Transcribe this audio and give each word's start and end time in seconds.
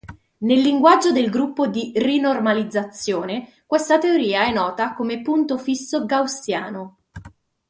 Nel 0.39 0.59
linguaggio 0.61 1.11
del 1.11 1.29
gruppo 1.29 1.67
di 1.67 1.91
rinormalizzazione 1.93 3.51
questa 3.67 3.99
teoria 3.99 4.45
è 4.45 4.51
nota 4.51 4.95
come 4.95 5.21
punto 5.21 5.59
fisso 5.59 6.07
gaussiano. 6.07 6.97